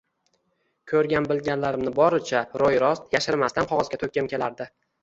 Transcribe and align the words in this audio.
Ko‘rgan-bilganlarimni 0.91 1.95
boricha, 2.01 2.43
ro‘yi 2.63 2.83
rost, 2.87 3.09
yashirmasdan 3.19 3.73
qog‘ozga 3.75 4.05
to‘kkim 4.07 4.35
kelardi 4.37 4.73